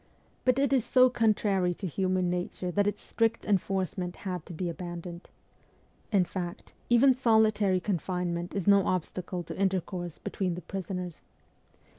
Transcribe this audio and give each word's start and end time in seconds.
But 0.45 0.57
it 0.57 0.73
is 0.73 0.83
so 0.83 1.11
contrary 1.11 1.75
to 1.75 1.85
human 1.85 2.27
nature 2.27 2.71
that 2.71 2.87
its 2.87 3.03
strict 3.03 3.45
enforcement 3.45 4.15
had 4.25 4.47
to 4.47 4.53
be 4.53 4.67
abandoned. 4.67 5.29
In 6.11 6.25
fact, 6.25 6.73
even 6.89 7.13
solitary 7.13 7.79
con 7.79 7.99
finement 7.99 8.55
is 8.55 8.65
no 8.65 8.87
obstacle 8.87 9.43
to 9.43 9.55
intercourse 9.61 10.17
between 10.17 10.55
the 10.55 10.61
prisoners. 10.63 11.21